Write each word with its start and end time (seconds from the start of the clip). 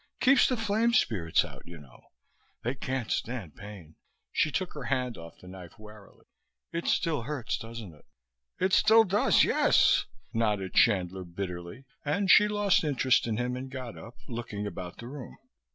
"Keeps 0.19 0.47
the 0.47 0.57
flame 0.57 0.93
spirits 0.93 1.45
out, 1.45 1.61
you 1.67 1.77
know. 1.77 2.01
They 2.63 2.73
can't 2.73 3.11
stand 3.11 3.55
pain." 3.55 3.97
She 4.31 4.51
took 4.51 4.73
her 4.73 4.85
hand 4.85 5.15
off 5.15 5.35
the 5.39 5.47
knife 5.47 5.77
warily, 5.77 6.25
"it 6.71 6.87
still 6.87 7.21
hurts, 7.21 7.55
doesn't 7.55 7.93
it?" 7.93 8.05
"It 8.59 8.73
still 8.73 9.03
does, 9.03 9.43
yes," 9.43 10.07
nodded 10.33 10.73
Chandler 10.73 11.23
bitterly, 11.23 11.85
and 12.03 12.31
she 12.31 12.47
lost 12.47 12.83
interest 12.83 13.27
in 13.27 13.37
him 13.37 13.55
and 13.55 13.69
got 13.69 13.95
up, 13.95 14.15
looking 14.27 14.65
about 14.65 14.97
the 14.97 15.05
room. 15.07 15.37